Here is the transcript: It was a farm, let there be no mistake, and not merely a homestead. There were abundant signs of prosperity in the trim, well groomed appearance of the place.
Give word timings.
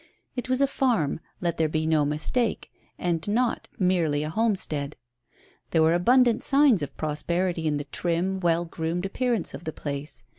It 0.35 0.49
was 0.49 0.61
a 0.61 0.65
farm, 0.67 1.19
let 1.41 1.57
there 1.57 1.69
be 1.69 1.85
no 1.85 2.05
mistake, 2.05 2.71
and 2.97 3.27
not 3.27 3.67
merely 3.77 4.23
a 4.23 4.31
homestead. 4.31 4.95
There 5.69 5.83
were 5.83 5.93
abundant 5.93 6.43
signs 6.43 6.81
of 6.81 6.97
prosperity 6.97 7.67
in 7.67 7.77
the 7.77 7.83
trim, 7.83 8.39
well 8.39 8.65
groomed 8.65 9.05
appearance 9.05 9.53
of 9.53 9.63
the 9.63 9.71
place. 9.73 10.23